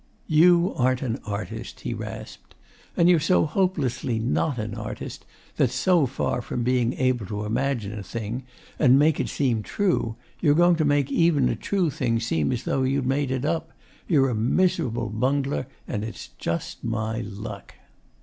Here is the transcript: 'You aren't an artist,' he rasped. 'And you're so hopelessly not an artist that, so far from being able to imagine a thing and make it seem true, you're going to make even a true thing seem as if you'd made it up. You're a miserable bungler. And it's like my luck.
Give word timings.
'You 0.25 0.73
aren't 0.77 1.03
an 1.03 1.19
artist,' 1.27 1.81
he 1.81 1.93
rasped. 1.93 2.55
'And 2.97 3.07
you're 3.07 3.19
so 3.19 3.45
hopelessly 3.45 4.17
not 4.17 4.57
an 4.57 4.73
artist 4.73 5.27
that, 5.57 5.69
so 5.69 6.07
far 6.07 6.41
from 6.41 6.63
being 6.63 6.93
able 6.93 7.27
to 7.27 7.45
imagine 7.45 7.93
a 7.93 8.01
thing 8.01 8.41
and 8.79 8.97
make 8.97 9.19
it 9.19 9.29
seem 9.29 9.61
true, 9.61 10.15
you're 10.39 10.55
going 10.55 10.77
to 10.77 10.85
make 10.85 11.11
even 11.11 11.49
a 11.49 11.55
true 11.55 11.91
thing 11.91 12.19
seem 12.19 12.51
as 12.51 12.67
if 12.67 12.87
you'd 12.87 13.05
made 13.05 13.29
it 13.29 13.45
up. 13.45 13.73
You're 14.07 14.29
a 14.29 14.33
miserable 14.33 15.09
bungler. 15.11 15.67
And 15.87 16.03
it's 16.03 16.31
like 16.43 16.77
my 16.83 17.19
luck. 17.21 17.75